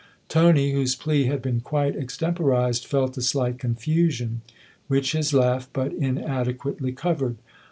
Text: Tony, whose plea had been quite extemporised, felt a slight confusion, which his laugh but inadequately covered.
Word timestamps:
Tony, 0.29 0.71
whose 0.71 0.95
plea 0.95 1.25
had 1.25 1.43
been 1.43 1.59
quite 1.61 1.95
extemporised, 1.95 2.87
felt 2.87 3.15
a 3.19 3.21
slight 3.21 3.59
confusion, 3.59 4.41
which 4.87 5.11
his 5.11 5.31
laugh 5.31 5.69
but 5.73 5.93
inadequately 5.93 6.91
covered. 6.91 7.37